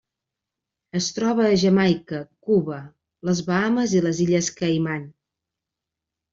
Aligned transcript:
Es 0.99 1.09
troba 1.17 1.45
a 1.49 1.59
Jamaica, 1.65 2.23
Cuba, 2.49 2.81
les 3.31 3.45
Bahames 3.53 3.95
i 4.01 4.05
les 4.09 4.25
Illes 4.29 4.53
Caiman. 4.59 5.09